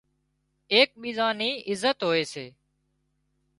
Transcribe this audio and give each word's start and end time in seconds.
ايڪ 0.73 0.89
ٻيزان 1.01 1.33
ني 1.41 1.49
عزت 1.69 1.97
هوئي 2.07 2.23
سي 2.33 2.45